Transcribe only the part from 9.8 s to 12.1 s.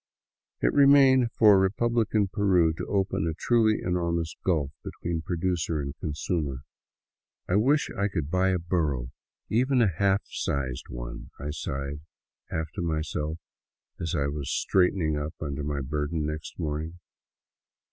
half size one," I sighed,